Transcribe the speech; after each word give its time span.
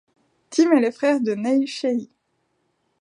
Tim 0.49 0.71
est 0.73 0.79
le 0.79 0.89
frère 0.89 1.21
de 1.21 1.33
Neil 1.35 1.67
Sheehy. 1.67 2.09